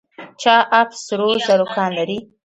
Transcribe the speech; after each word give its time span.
چاه 0.41 0.61
اب 0.79 0.89
سرو 1.05 1.29
زرو 1.47 1.65
کان 1.75 1.89
لري؟ 1.97 2.17